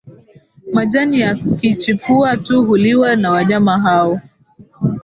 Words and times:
Majani 0.73 1.19
yakichipua 1.19 2.37
tu 2.37 2.65
huliwa 2.65 3.15
na 3.15 3.31
wanyama 3.31 3.79
hao 3.79 4.21